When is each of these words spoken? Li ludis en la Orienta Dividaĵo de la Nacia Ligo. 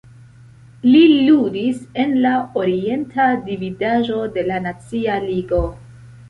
Li 0.85 1.01
ludis 1.17 1.83
en 2.03 2.15
la 2.23 2.31
Orienta 2.61 3.27
Dividaĵo 3.51 4.19
de 4.39 4.47
la 4.49 4.59
Nacia 4.65 5.21
Ligo. 5.29 5.63